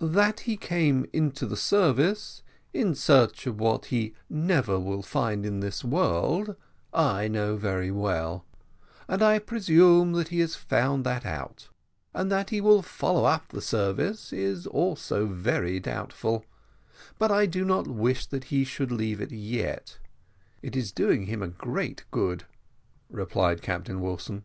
"That 0.00 0.40
he 0.40 0.56
came 0.56 1.06
into 1.12 1.46
the 1.46 1.56
service 1.56 2.42
in 2.72 2.96
search 2.96 3.46
of 3.46 3.60
what 3.60 3.84
he 3.94 4.12
never 4.28 4.76
will 4.76 5.02
find 5.02 5.46
in 5.46 5.60
this 5.60 5.84
world, 5.84 6.56
I 6.92 7.28
know 7.28 7.54
very 7.56 7.92
well; 7.92 8.44
and 9.06 9.22
I 9.22 9.38
presume 9.38 10.14
that 10.14 10.26
he 10.30 10.40
has 10.40 10.56
found 10.56 11.04
that 11.06 11.24
out 11.24 11.68
and 12.12 12.28
that 12.28 12.50
he 12.50 12.60
will 12.60 12.82
follow 12.82 13.24
up 13.24 13.50
the 13.50 13.62
service 13.62 14.32
is 14.32 14.66
also 14.66 15.26
very 15.26 15.78
doubtful; 15.78 16.44
but 17.16 17.30
I 17.30 17.46
do 17.46 17.64
not 17.64 17.86
wish 17.86 18.26
that 18.26 18.44
he 18.50 18.64
should 18.64 18.90
leave 18.90 19.20
it 19.20 19.30
yet; 19.30 20.00
it 20.60 20.74
is 20.74 20.90
doing 20.90 21.26
him 21.26 21.54
great 21.56 22.02
good," 22.10 22.46
replied 23.10 23.62
Captain 23.62 24.00
Wilson. 24.00 24.42